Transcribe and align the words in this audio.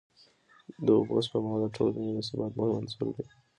د 0.85 0.87
اوبو 0.97 1.15
سپما 1.25 1.55
د 1.61 1.65
ټولني 1.75 2.09
د 2.15 2.19
ثبات 2.27 2.51
مهم 2.57 2.73
عنصر 2.79 3.01
دی. 3.15 3.25